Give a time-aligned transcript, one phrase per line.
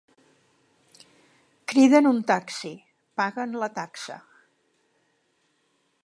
[1.73, 2.71] Criden un taxi,
[3.21, 4.17] paguen la taxa.